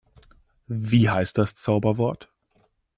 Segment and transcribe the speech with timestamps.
[0.67, 2.27] Wie heißt das Zauberwort?